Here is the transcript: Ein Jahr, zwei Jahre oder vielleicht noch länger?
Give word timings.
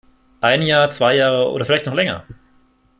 Ein 0.39 0.63
Jahr, 0.63 0.89
zwei 0.89 1.15
Jahre 1.15 1.51
oder 1.51 1.63
vielleicht 1.63 1.85
noch 1.85 1.93
länger? 1.93 2.25